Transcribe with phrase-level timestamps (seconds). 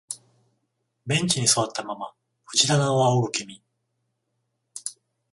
[1.05, 2.11] ベンチに座ったまま
[2.45, 3.61] 藤棚を仰ぐ君、